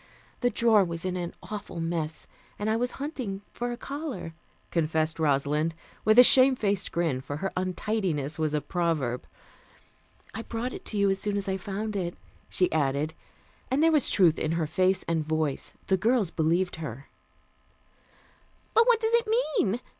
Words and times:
The 0.39 0.49
drawer 0.49 0.83
was 0.83 1.05
in 1.05 1.15
an 1.15 1.31
awful 1.43 1.79
mess, 1.79 2.25
and 2.57 2.71
I 2.71 2.75
was 2.75 2.93
hunting 2.97 3.43
for 3.53 3.71
a 3.71 3.77
collar," 3.77 4.33
confessed 4.71 5.19
Rosalind 5.19 5.75
with 6.03 6.17
a 6.17 6.23
shame 6.23 6.55
faced 6.55 6.91
grin, 6.91 7.21
for 7.21 7.37
her 7.37 7.51
untidiness 7.55 8.39
was 8.39 8.55
a 8.55 8.61
proverb. 8.61 9.27
"I 10.33 10.41
brought 10.41 10.73
it 10.73 10.85
to 10.85 10.97
you 10.97 11.11
as 11.11 11.19
soon 11.19 11.37
as 11.37 11.47
I 11.47 11.55
found 11.57 11.95
it," 11.95 12.15
she 12.49 12.71
added, 12.71 13.13
and 13.69 13.83
there 13.83 13.91
was 13.91 14.09
truth 14.09 14.39
in 14.39 14.53
her 14.53 14.65
face 14.65 15.05
and 15.07 15.23
voice. 15.23 15.75
The 15.85 15.97
girls 15.97 16.31
believed 16.31 16.77
her. 16.77 17.05
"But 18.73 18.87
what 18.87 18.99
does 18.99 19.13
it 19.13 19.27
mean?" 19.59 19.81